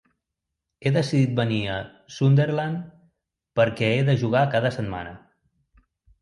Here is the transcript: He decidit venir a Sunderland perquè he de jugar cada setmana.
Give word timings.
He 0.87 0.91
decidit 0.93 1.35
venir 1.39 1.59
a 1.73 1.75
Sunderland 2.15 2.87
perquè 3.61 3.91
he 3.99 4.01
de 4.09 4.17
jugar 4.23 4.43
cada 4.57 4.73
setmana. 4.79 5.15